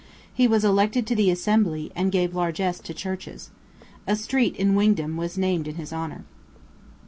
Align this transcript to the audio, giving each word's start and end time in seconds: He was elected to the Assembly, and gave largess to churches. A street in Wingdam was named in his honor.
He 0.33 0.47
was 0.47 0.65
elected 0.65 1.05
to 1.05 1.15
the 1.15 1.29
Assembly, 1.29 1.91
and 1.95 2.11
gave 2.11 2.33
largess 2.33 2.79
to 2.79 2.91
churches. 2.91 3.51
A 4.07 4.15
street 4.15 4.55
in 4.55 4.73
Wingdam 4.73 5.15
was 5.15 5.37
named 5.37 5.67
in 5.67 5.75
his 5.75 5.93
honor. 5.93 6.23